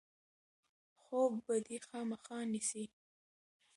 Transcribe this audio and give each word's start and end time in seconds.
خوب 1.01 1.31
به 1.47 1.55
دی 1.67 1.77
خامخا 1.87 2.39
نیسي. 2.51 2.85